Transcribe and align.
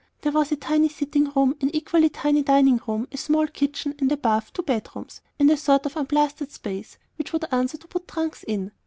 There 0.21 0.31
was 0.31 0.51
a 0.51 0.55
tiny 0.55 0.89
sitting 0.89 1.25
room, 1.29 1.55
an 1.61 1.69
equally 1.75 2.09
tiny 2.09 2.41
dining 2.41 2.81
room, 2.87 3.07
a 3.11 3.17
small 3.17 3.45
kitchen, 3.45 3.93
and 3.99 4.11
above, 4.11 4.51
two 4.51 4.63
bedrooms 4.63 5.21
and 5.37 5.51
a 5.51 5.55
sort 5.57 5.85
of 5.85 5.95
unplastered 5.95 6.49
space, 6.51 6.97
which 7.19 7.31
would 7.33 7.45
answer 7.51 7.77
to 7.77 7.87
put 7.87 8.07
trunks 8.07 8.41
in. 8.43 8.71